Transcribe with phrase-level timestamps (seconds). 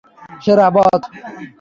[0.43, 1.01] সেরা, বস!